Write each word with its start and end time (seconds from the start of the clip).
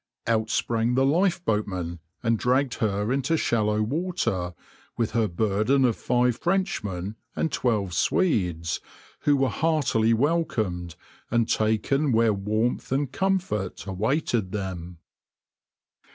Out 0.25 0.49
sprang 0.49 0.95
the 0.95 1.05
lifeboatmen 1.05 1.99
and 2.23 2.39
dragged 2.39 2.73
her 2.79 3.11
into 3.13 3.37
shallow 3.37 3.83
water, 3.83 4.55
with 4.97 5.11
her 5.11 5.27
burden 5.27 5.85
of 5.85 5.95
five 5.95 6.37
Frenchmen 6.37 7.17
and 7.35 7.51
twelve 7.51 7.93
Swedes, 7.93 8.79
who 9.19 9.37
were 9.37 9.49
heartily 9.49 10.15
welcomed, 10.15 10.95
and 11.29 11.47
taken 11.47 12.11
where 12.11 12.33
warmth 12.33 12.91
and 12.91 13.11
comfort 13.11 13.85
awaited 13.85 14.51
them. 14.53 14.97